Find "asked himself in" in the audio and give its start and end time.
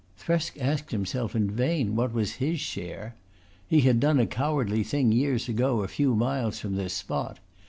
0.59-1.47